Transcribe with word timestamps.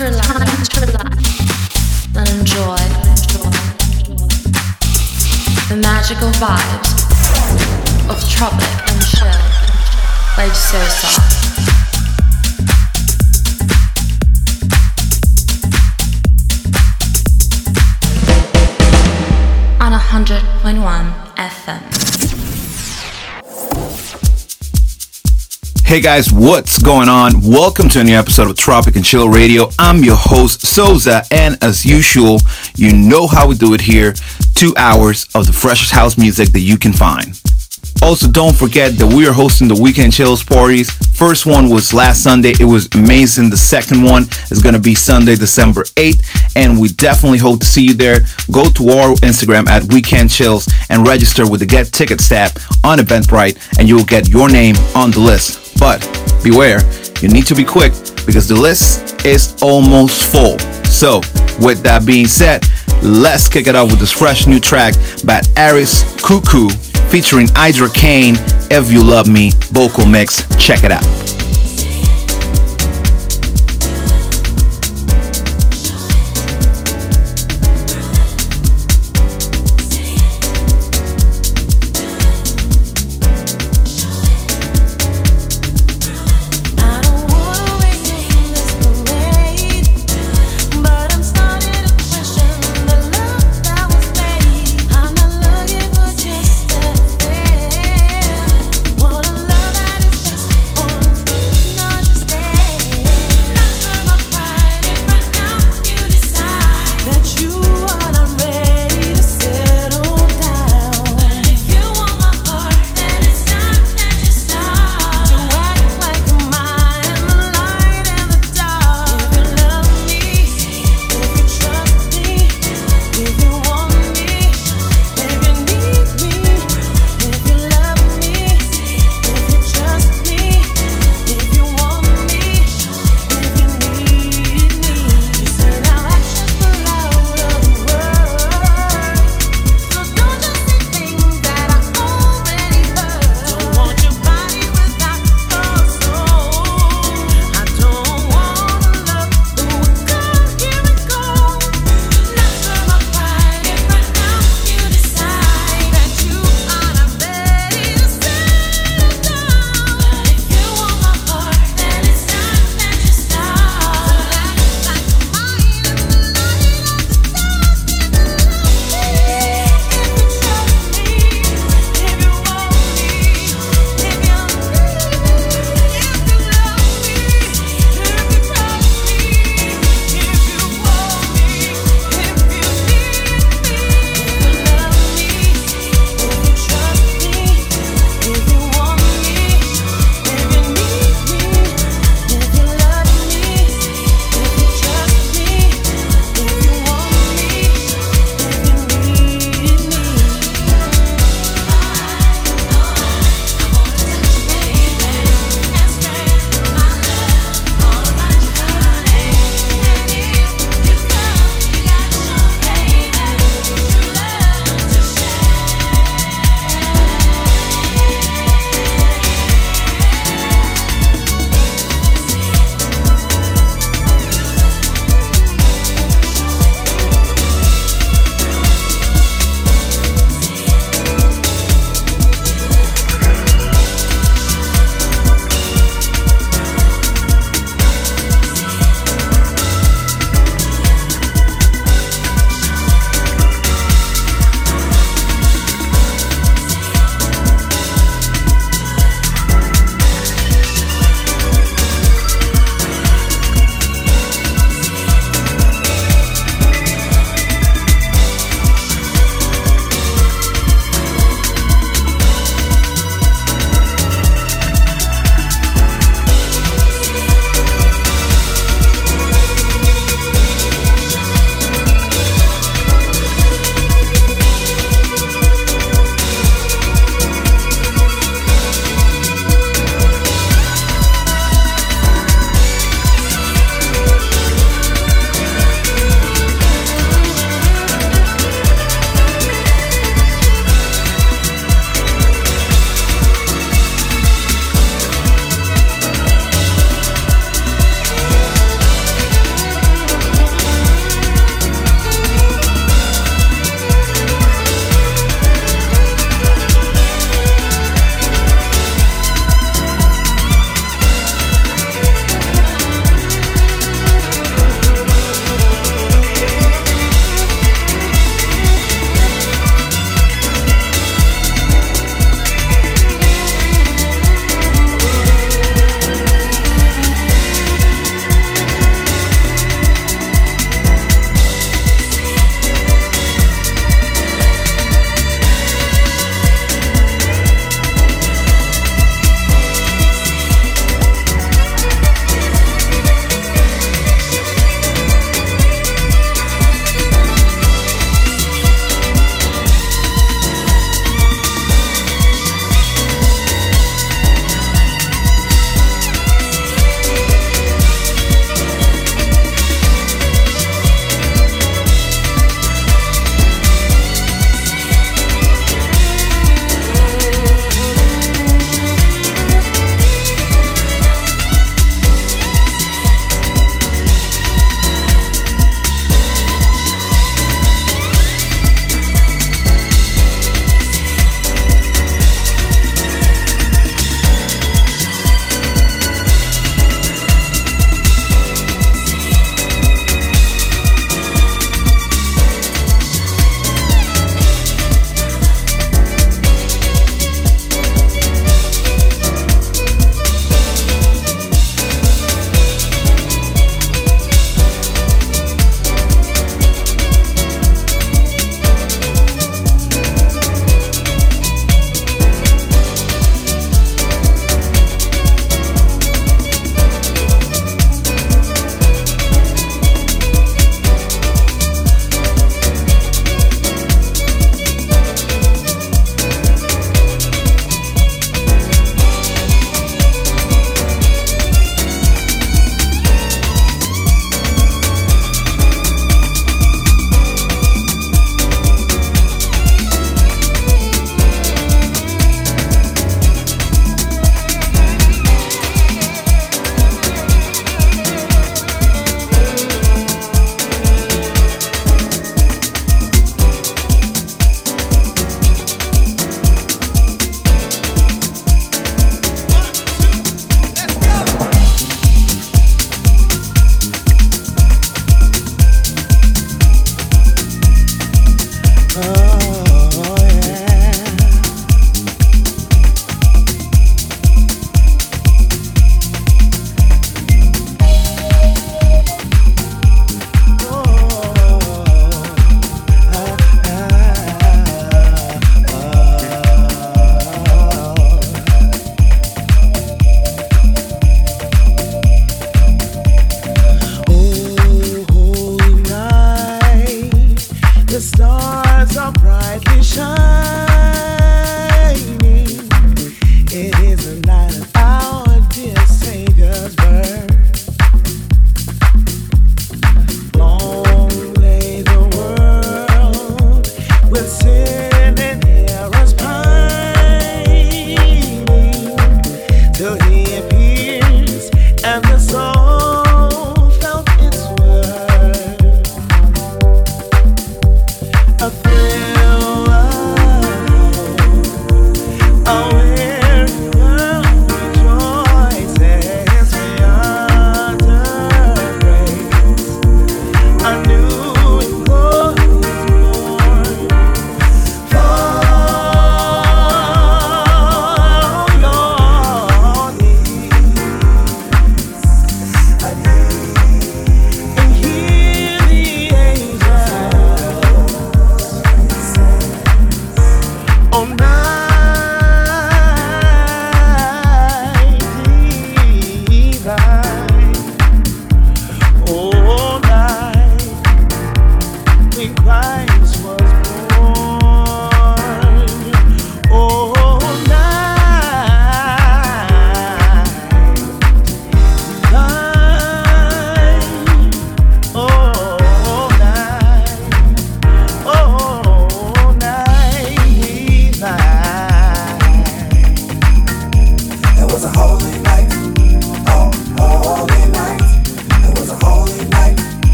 to 0.00 0.06
relax, 0.06 0.68
and 2.16 2.28
enjoy. 2.28 2.80
The 5.68 5.76
magical 5.76 6.30
vibes 6.40 6.90
of 8.08 8.18
tropic 8.30 8.68
and 8.88 9.00
chill. 9.04 9.40
On 19.80 19.92
100.1 19.92 21.29
Hey 25.90 26.00
guys, 26.00 26.32
what's 26.32 26.80
going 26.80 27.08
on? 27.08 27.40
Welcome 27.42 27.88
to 27.88 28.00
a 28.00 28.04
new 28.04 28.16
episode 28.16 28.48
of 28.48 28.56
Tropic 28.56 28.94
and 28.94 29.04
Chill 29.04 29.28
Radio. 29.28 29.70
I'm 29.76 30.04
your 30.04 30.14
host, 30.14 30.60
Soza, 30.60 31.26
and 31.32 31.58
as 31.64 31.84
usual, 31.84 32.38
you 32.76 32.92
know 32.92 33.26
how 33.26 33.48
we 33.48 33.56
do 33.56 33.74
it 33.74 33.80
here 33.80 34.14
two 34.54 34.72
hours 34.76 35.26
of 35.34 35.48
the 35.48 35.52
freshest 35.52 35.90
house 35.90 36.16
music 36.16 36.50
that 36.50 36.60
you 36.60 36.78
can 36.78 36.92
find. 36.92 37.40
Also, 38.02 38.30
don't 38.30 38.54
forget 38.54 38.98
that 38.98 39.12
we 39.12 39.26
are 39.26 39.32
hosting 39.32 39.66
the 39.66 39.74
Weekend 39.74 40.12
Chills 40.12 40.44
parties. 40.44 40.90
First 40.90 41.44
one 41.44 41.68
was 41.68 41.92
last 41.92 42.22
Sunday. 42.22 42.52
It 42.60 42.66
was 42.66 42.88
amazing. 42.94 43.50
The 43.50 43.56
second 43.56 44.04
one 44.04 44.28
is 44.52 44.62
going 44.62 44.76
to 44.76 44.80
be 44.80 44.94
Sunday, 44.94 45.34
December 45.34 45.82
8th, 45.96 46.54
and 46.54 46.78
we 46.80 46.90
definitely 46.90 47.38
hope 47.38 47.58
to 47.60 47.66
see 47.66 47.82
you 47.82 47.94
there. 47.94 48.20
Go 48.52 48.70
to 48.70 48.90
our 48.90 49.14
Instagram 49.16 49.68
at 49.68 49.92
Weekend 49.92 50.30
Chills 50.30 50.68
and 50.88 51.04
register 51.04 51.50
with 51.50 51.58
the 51.58 51.66
Get 51.66 51.92
Tickets 51.92 52.28
tab 52.28 52.52
on 52.84 52.98
Eventbrite, 52.98 53.76
and 53.80 53.88
you 53.88 53.96
will 53.96 54.04
get 54.04 54.28
your 54.28 54.48
name 54.48 54.76
on 54.94 55.10
the 55.10 55.18
list. 55.18 55.59
But 55.80 56.00
beware, 56.44 56.80
you 57.22 57.28
need 57.28 57.46
to 57.46 57.54
be 57.54 57.64
quick 57.64 57.92
because 58.26 58.46
the 58.46 58.54
list 58.54 59.24
is 59.24 59.60
almost 59.62 60.30
full. 60.30 60.58
So, 60.84 61.20
with 61.58 61.82
that 61.82 62.04
being 62.04 62.26
said, 62.26 62.66
let's 63.02 63.48
kick 63.48 63.66
it 63.66 63.74
off 63.74 63.90
with 63.90 63.98
this 63.98 64.12
fresh 64.12 64.46
new 64.46 64.60
track 64.60 64.94
by 65.24 65.40
Aris 65.56 66.04
Cuckoo 66.22 66.68
featuring 67.08 67.46
Idra 67.48 67.92
Kane, 67.92 68.36
If 68.70 68.92
You 68.92 69.02
Love 69.02 69.26
Me, 69.26 69.50
vocal 69.72 70.06
mix. 70.06 70.46
Check 70.58 70.84
it 70.84 70.92
out. 70.92 71.39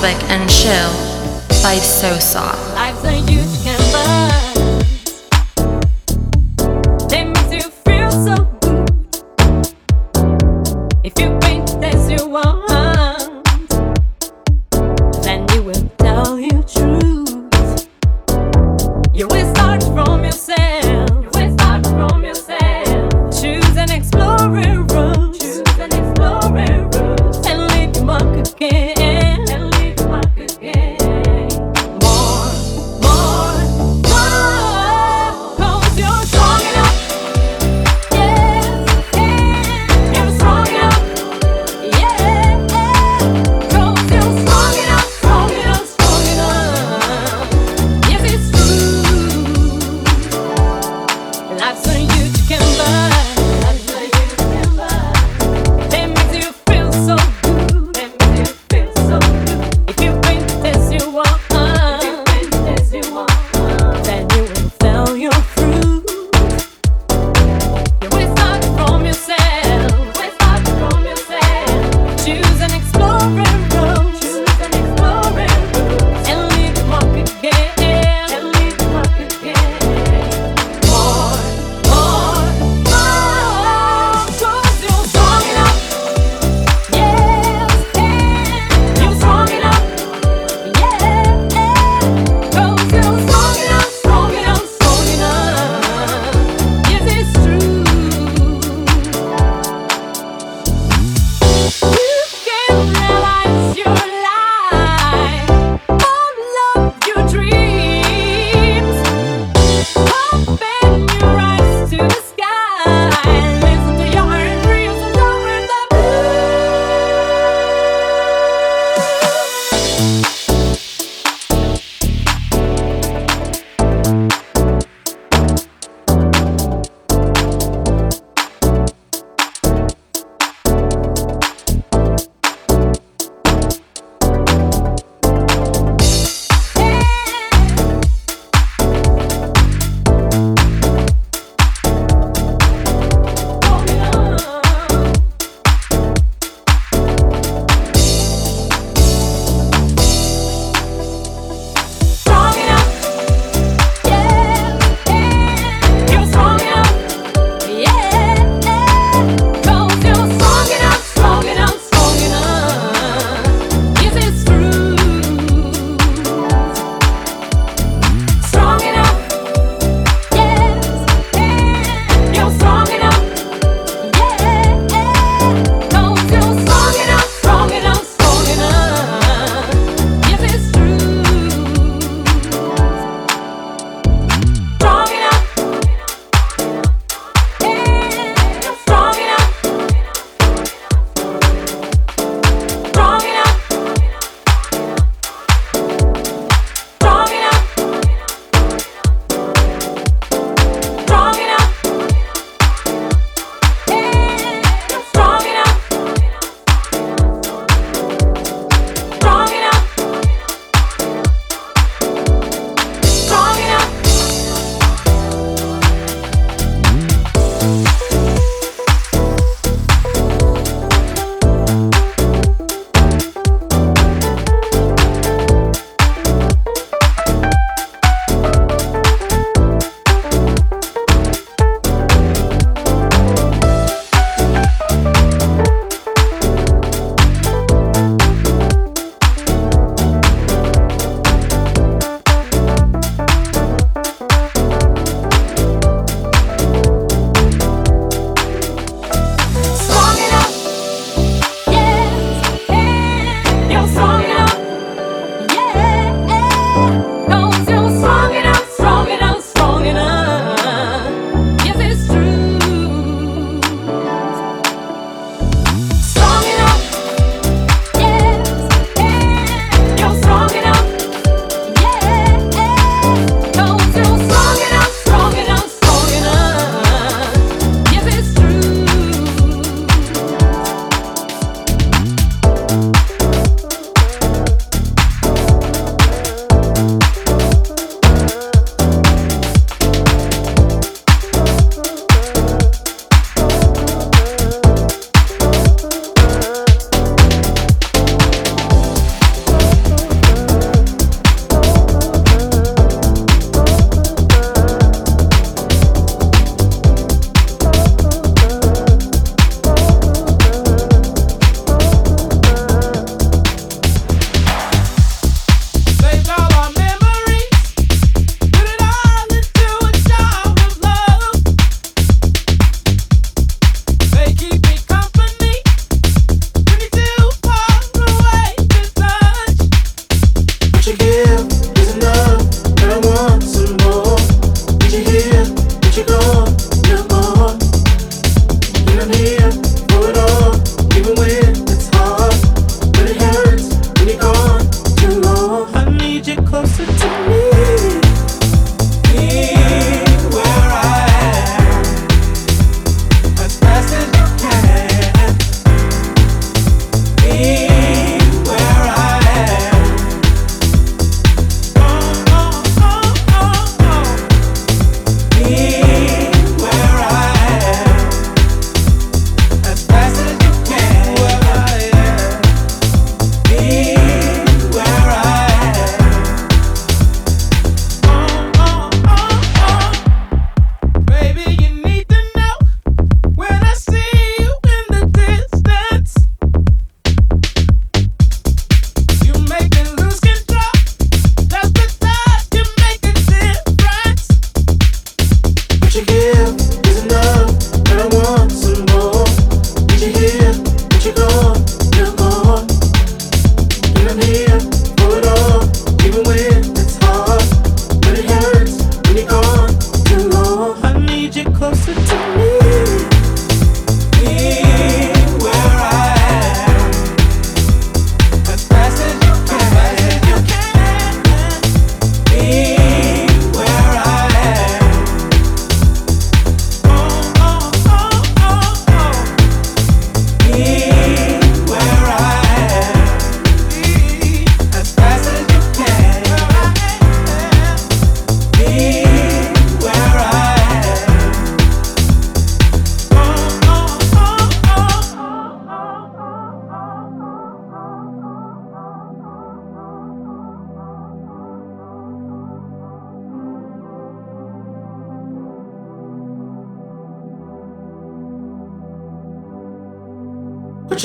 Tropic 0.00 0.22
and 0.30 0.48
chill 0.48 0.92
by 1.62 1.76
Sosa. 1.76 2.67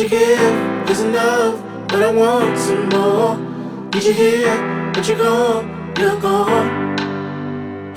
You 0.04 0.10
give 0.10 0.90
is 0.90 1.02
enough, 1.02 1.62
but 1.88 2.04
I 2.04 2.12
want 2.12 2.58
some 2.58 2.90
more. 2.90 3.38
Need 3.94 4.04
you 4.04 4.14
here, 4.14 4.92
but 4.94 5.08
you're 5.08 5.18
gone, 5.18 5.94
you're 5.98 6.20
gone. 6.20 7.00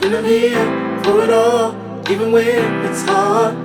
And 0.02 0.14
I'm 0.14 0.24
here 0.24 1.02
for 1.02 1.24
it 1.24 1.30
all, 1.30 1.74
even 2.08 2.30
when 2.30 2.84
it's 2.84 3.02
hard. 3.02 3.56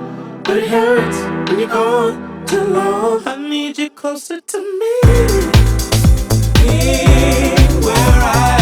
But 0.42 0.56
it 0.56 0.68
hurts 0.68 1.18
when 1.48 1.60
you're 1.60 1.68
gone 1.68 2.44
too 2.46 2.64
long. 2.64 3.22
I 3.26 3.36
need 3.36 3.78
you 3.78 3.90
closer 3.90 4.40
to 4.40 4.58
me. 4.58 4.94
Be 6.58 7.06
where 7.86 8.18
I 8.22 8.61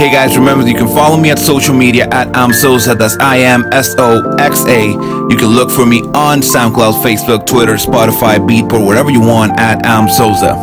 Hey 0.00 0.10
guys, 0.10 0.38
remember 0.38 0.66
you 0.66 0.74
can 0.74 0.88
follow 0.88 1.18
me 1.18 1.30
at 1.30 1.38
social 1.38 1.74
media 1.74 2.08
at 2.10 2.28
Amsosa. 2.28 2.96
That's 2.96 3.18
I 3.18 3.40
M 3.40 3.66
S 3.70 3.94
O 3.98 4.34
X 4.38 4.64
A. 4.64 4.86
You 4.92 5.36
can 5.36 5.48
look 5.48 5.70
for 5.70 5.84
me 5.84 6.00
on 6.14 6.40
SoundCloud, 6.40 7.02
Facebook, 7.02 7.44
Twitter, 7.44 7.74
Spotify, 7.74 8.38
Beatport, 8.38 8.86
wherever 8.86 9.10
you 9.10 9.20
want 9.20 9.60
at 9.60 9.82
Amsosa. 9.82 10.56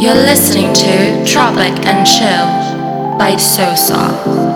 You're 0.00 0.14
listening 0.14 0.72
to 0.72 1.26
Tropic 1.26 1.84
and 1.84 2.06
Chill 2.06 3.18
by 3.18 3.34
Sosa. 3.36 4.47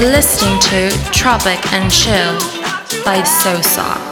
You're 0.00 0.12
listening 0.12 0.58
to 0.60 0.88
Tropic 1.12 1.60
and 1.74 1.92
Chill 1.92 2.38
by 3.04 3.22
Sosa. 3.22 4.09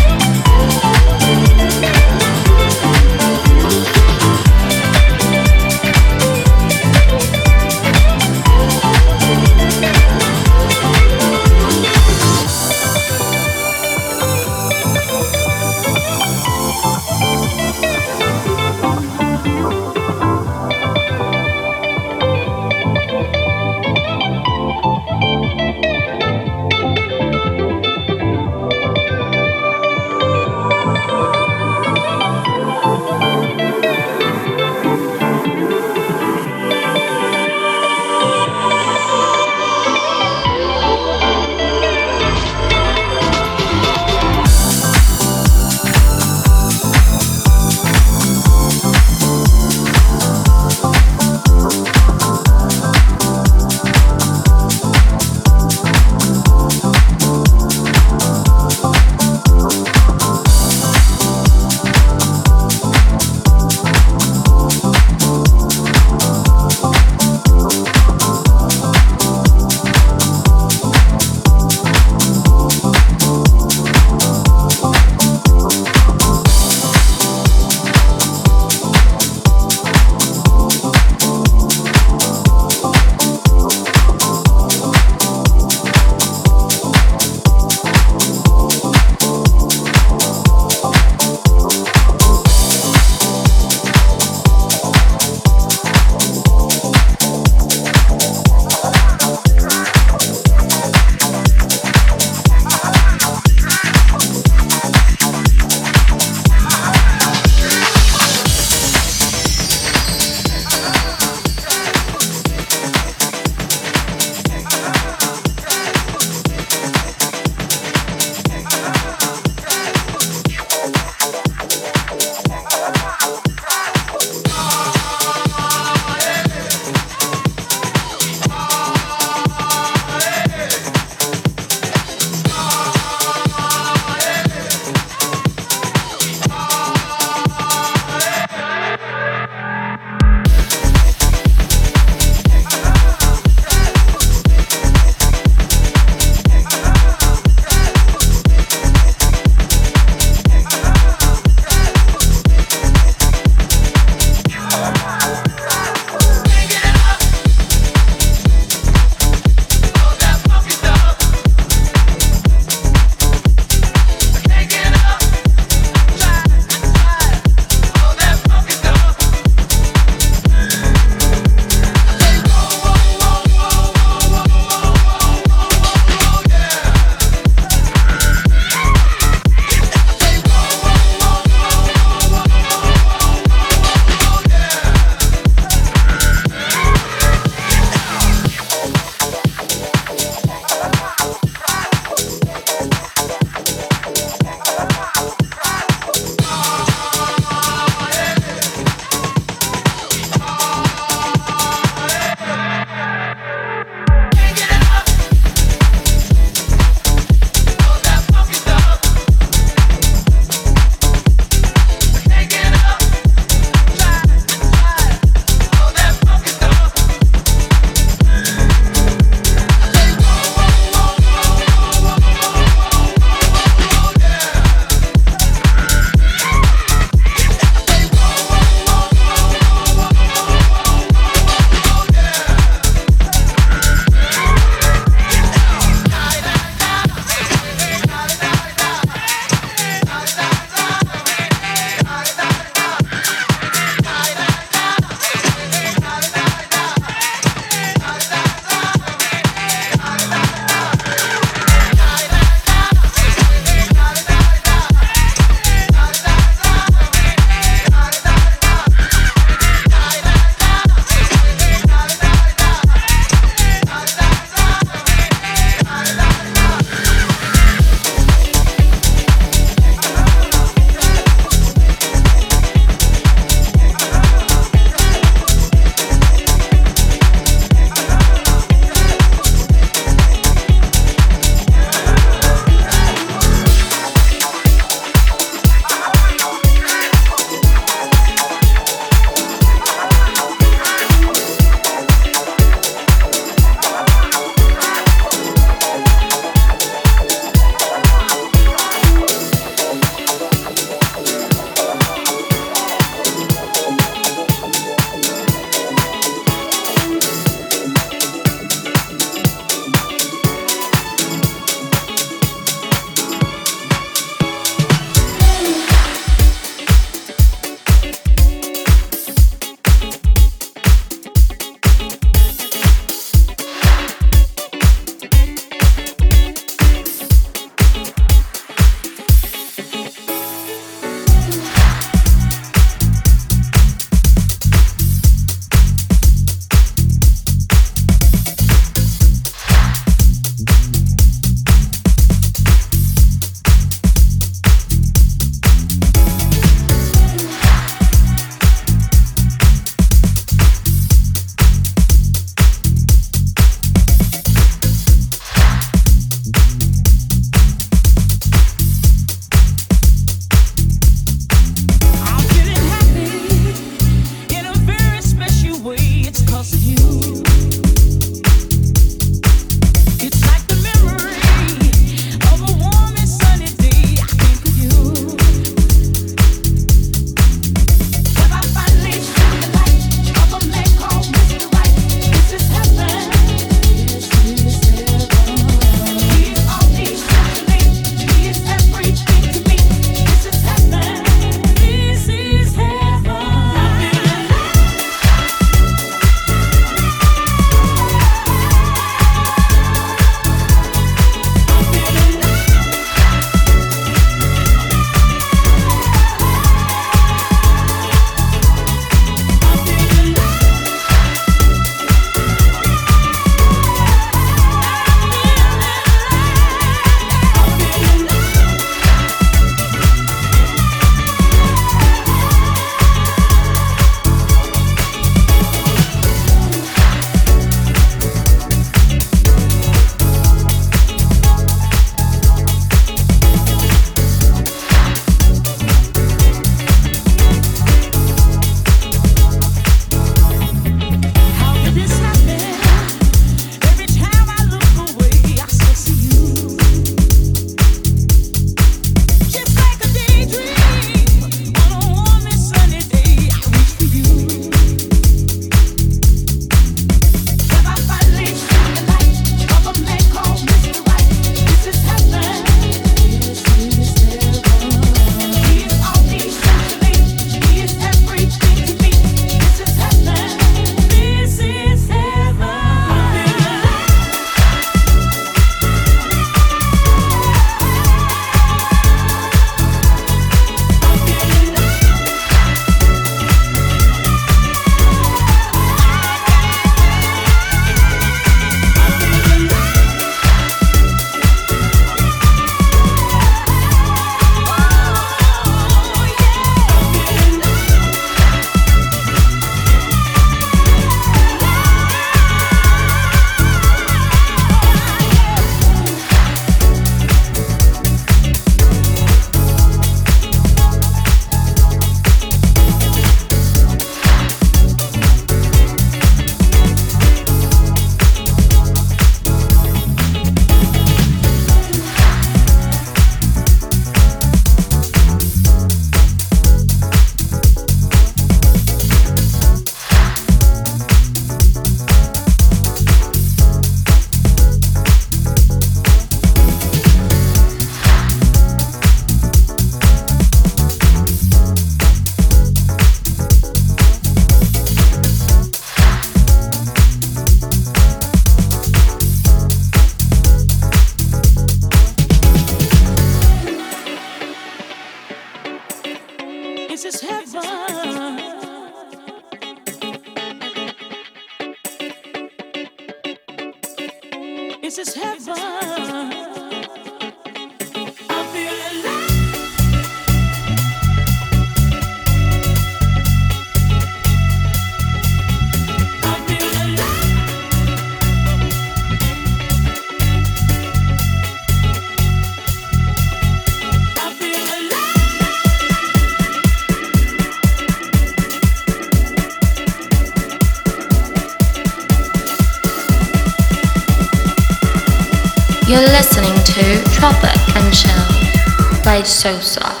Chill 599.23 599.59
by 599.79 600.00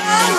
away. 0.00 0.38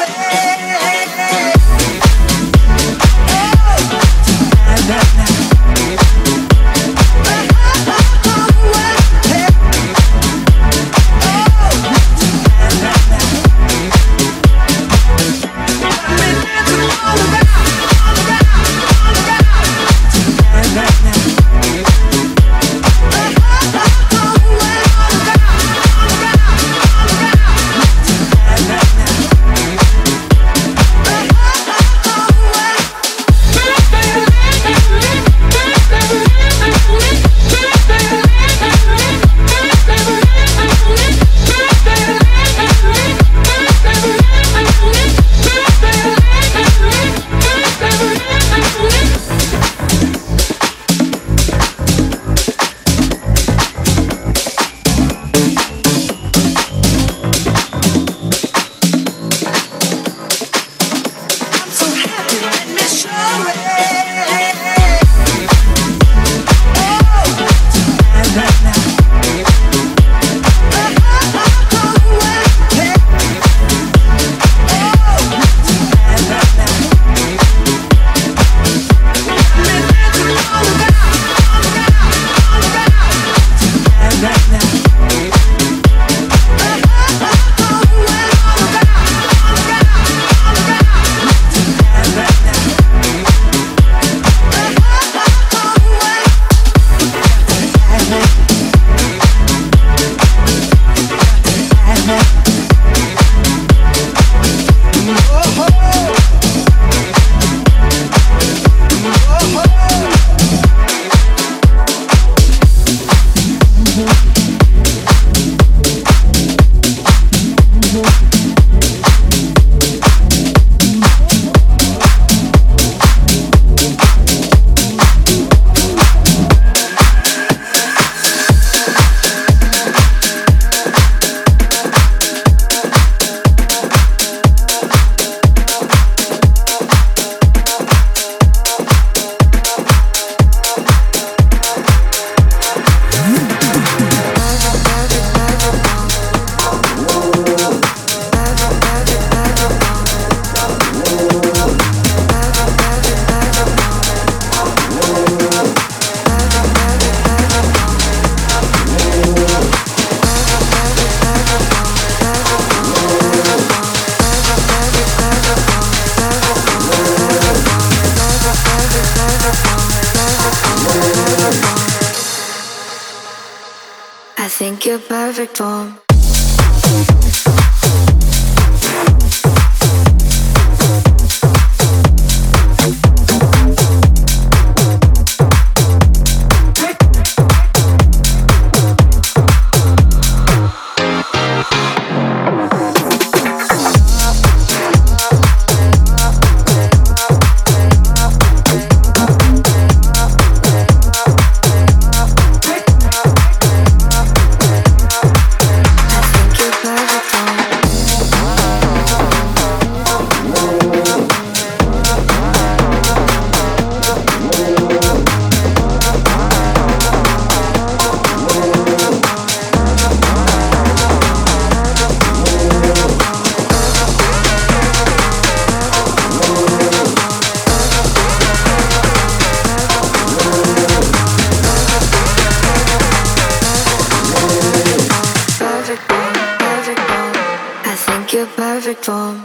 You're 239.09 239.38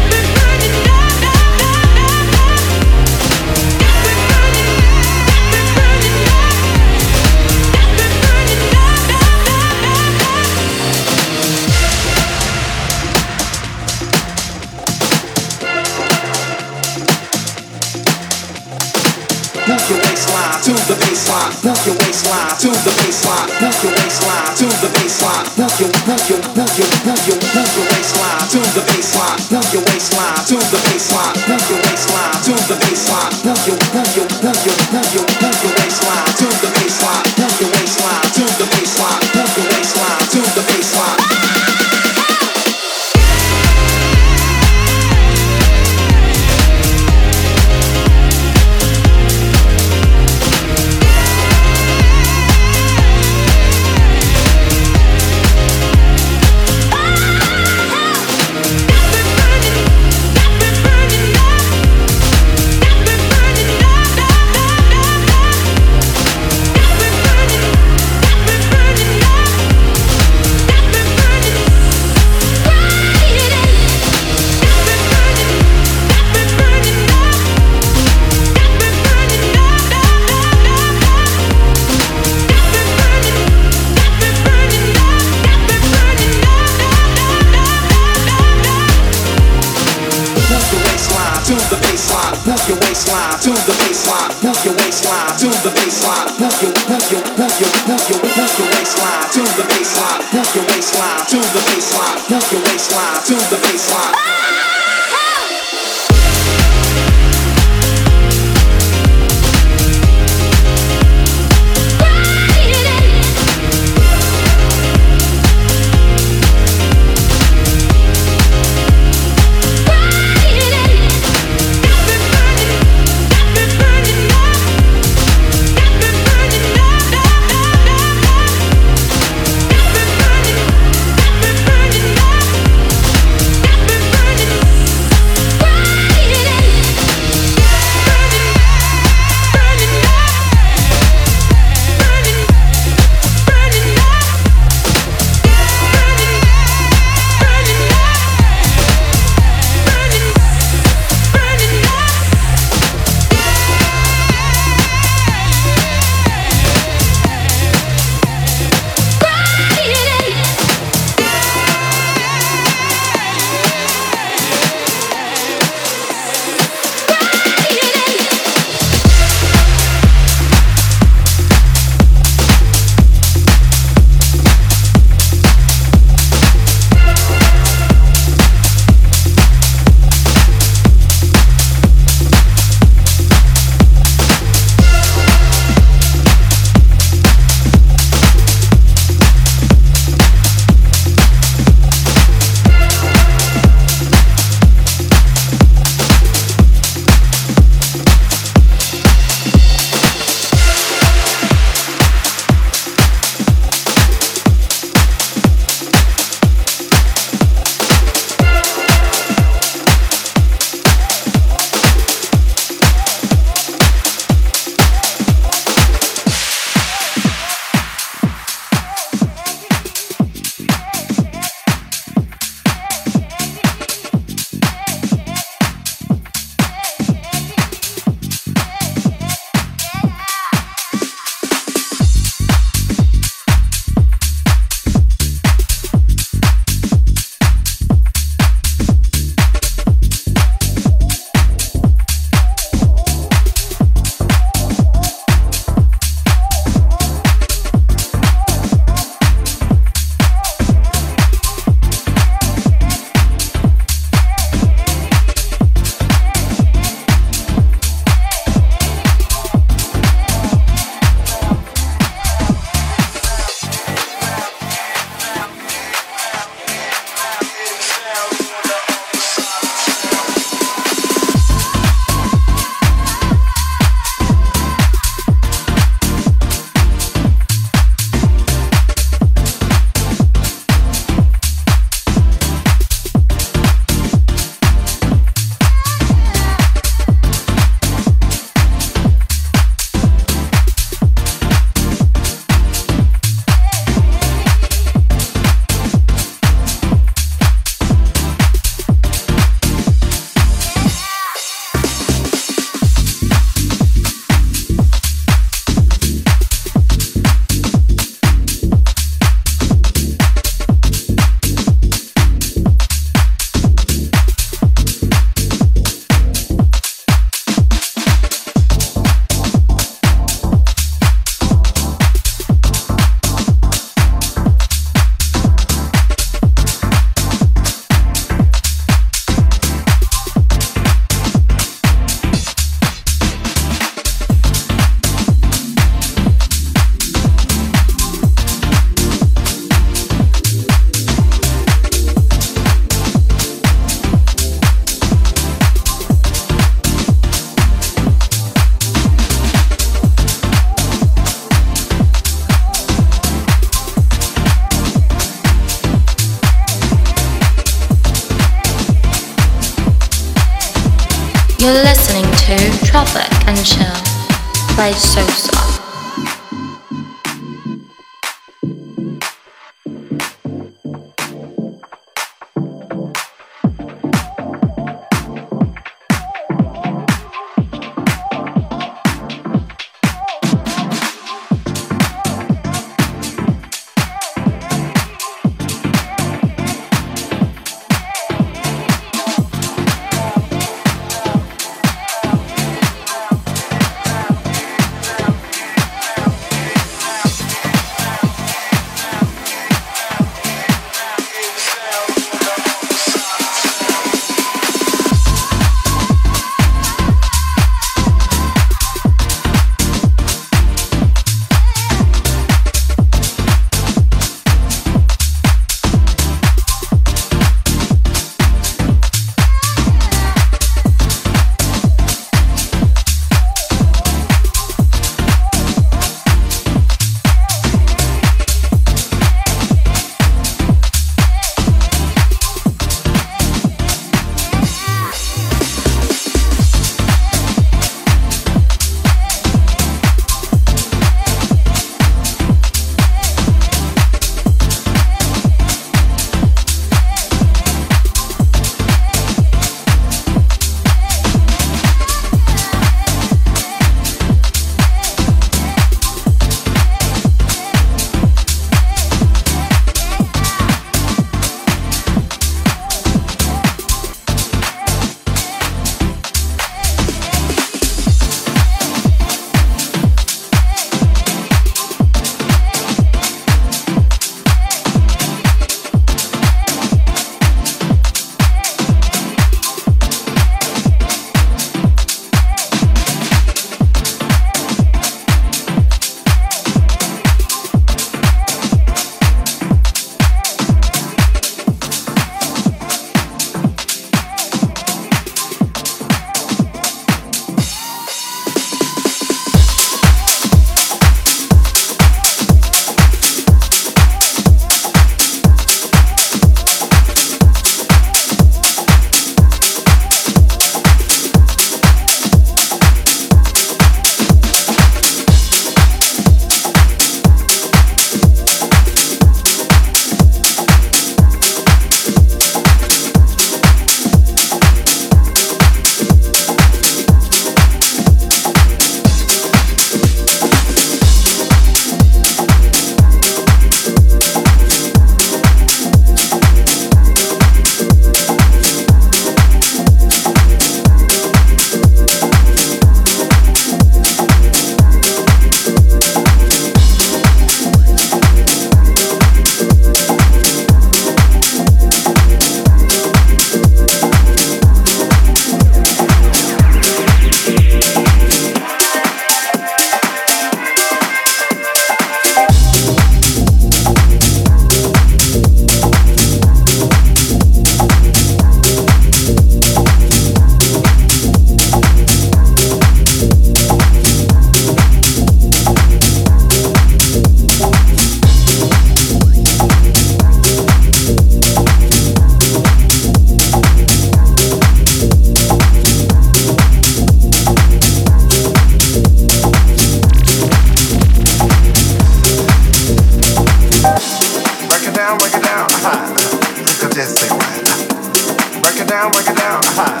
down, 599.04 599.12
break 599.12 599.28
it 599.28 599.36
down. 599.36 599.60
Uh-huh. 599.60 600.00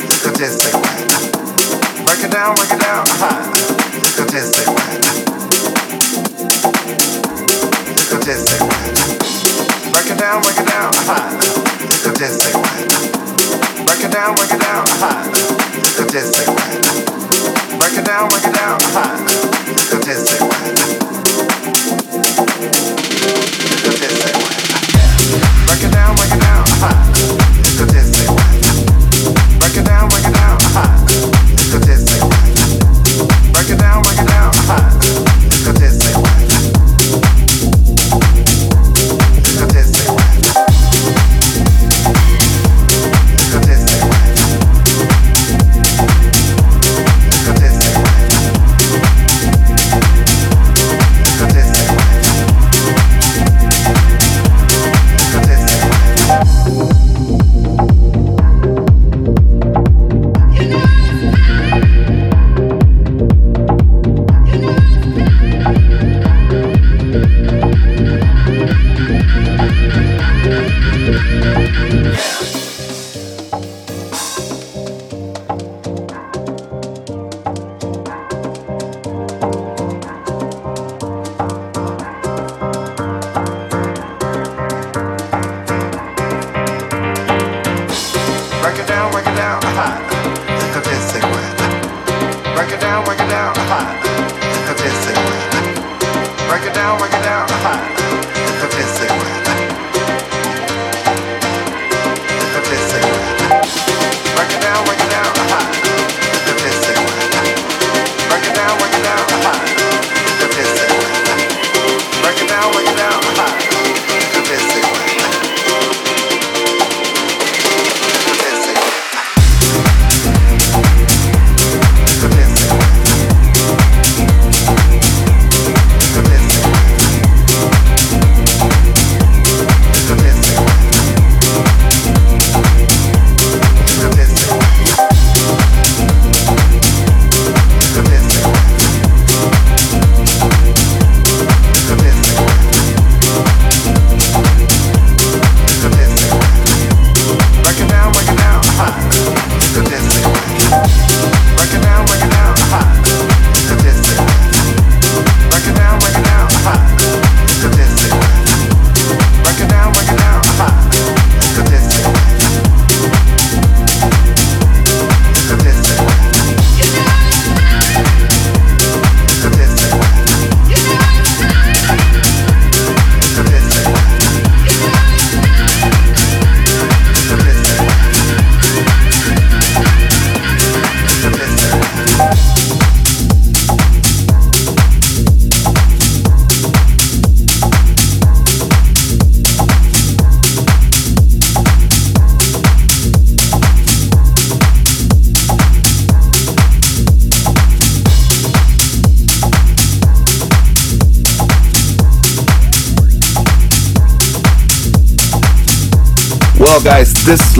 You 0.00 0.18
could 0.22 0.38
just 0.38 0.62
say 0.62 0.70
what? 0.70 2.06
Break 2.06 2.22
it 2.22 2.30
down, 2.30 2.54
break 2.54 2.70
it 2.70 2.78
down. 2.78 3.02
Uh-huh. 3.02 3.42
You 3.94 4.12
could 4.14 4.30
just 4.30 4.54
say 4.54 4.66
what? 4.70 4.84
You 7.98 8.06
could 8.10 8.22
just 8.22 8.46
say 8.46 8.58
what? 8.62 8.78
Break 9.92 10.10
it 10.10 10.18
down, 10.18 10.42
break 10.42 10.58
it 10.58 10.66
down. 10.68 10.94
Uh-huh. 10.94 11.34
You 11.82 11.98
could 12.04 12.16
just 12.16 12.42
say 12.42 12.54
what? 12.54 12.78
Break 13.86 14.04
it 14.04 14.12
down, 14.12 14.34
break 14.36 14.52
it 14.52 14.60
down. 14.60 14.86
You 15.74 15.90
could 15.98 16.10
just 16.14 16.34
say 16.34 16.46
what? 16.46 16.70
Break 17.80 17.98
it 17.98 18.04
down, 18.06 18.28
break 18.30 18.46
it 18.46 18.54
down. 18.54 18.78
You 19.66 19.84
could 19.90 20.04
just 20.04 20.30
say 20.30 20.38
what? 20.38 21.33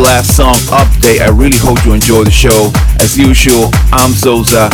last 0.04 0.36
song 0.36 0.54
update. 0.68 1.20
I 1.20 1.30
really 1.30 1.56
hope 1.58 1.84
you 1.84 1.94
enjoy 1.94 2.24
the 2.24 2.30
show. 2.30 2.70
As 3.00 3.16
usual, 3.16 3.70
I'm 3.90 4.12
Zoza. 4.12 4.68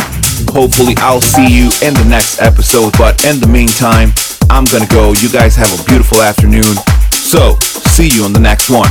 Hopefully, 0.51 0.95
I'll 0.97 1.21
see 1.21 1.47
you 1.47 1.71
in 1.81 1.93
the 1.93 2.05
next 2.07 2.41
episode. 2.41 2.93
But 2.97 3.23
in 3.25 3.39
the 3.39 3.47
meantime, 3.47 4.11
I'm 4.49 4.65
gonna 4.65 4.87
go. 4.87 5.13
You 5.13 5.29
guys 5.29 5.55
have 5.55 5.71
a 5.71 5.83
beautiful 5.85 6.21
afternoon. 6.21 6.75
So, 7.11 7.57
see 7.95 8.09
you 8.09 8.23
on 8.23 8.33
the 8.33 8.39
next 8.39 8.69
one. 8.69 8.89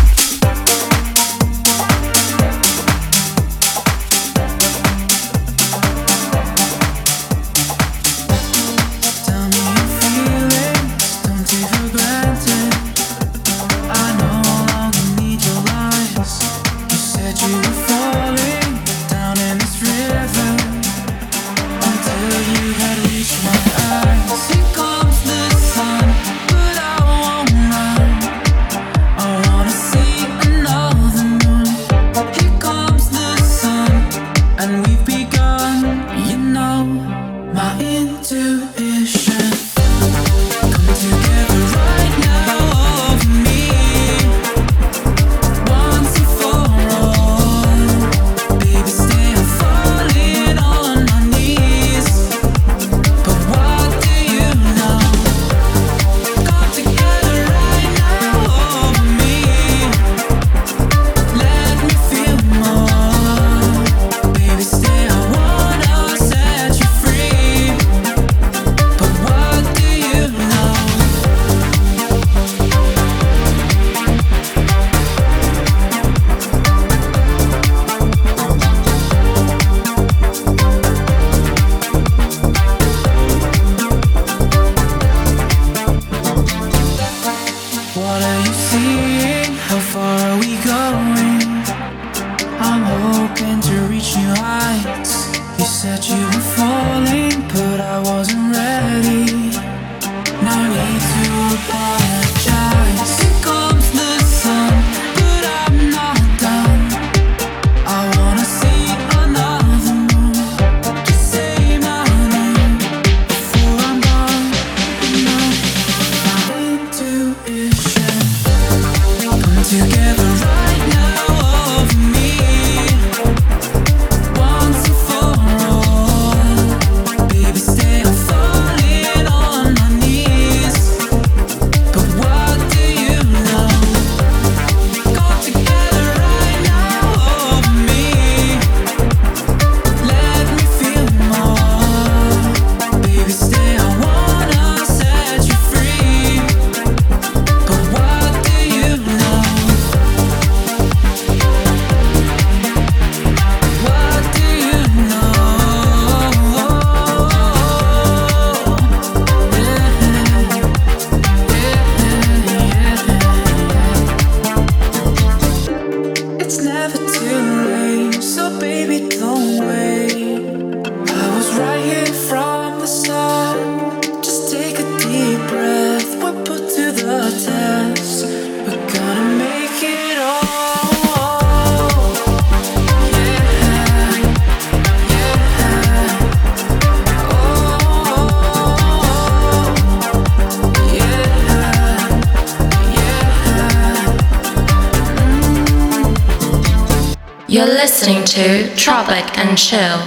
To 198.30 198.72
Tropic 198.76 199.38
and 199.38 199.58
Chill 199.58 200.00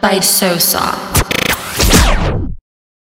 by 0.00 0.18
Sosa. 0.18 1.01